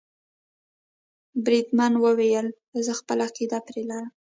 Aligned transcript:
بریدمن 1.45 1.93
وویل 2.03 2.47
زه 2.85 2.91
خپله 2.99 3.23
عقیده 3.29 3.59
پرې 3.67 3.83
لرم. 3.89 4.09